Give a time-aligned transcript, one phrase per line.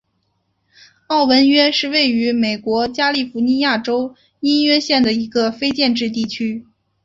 [1.05, 6.65] 奥文约是位于美国加利福尼亚州因约县的一个非建制地区。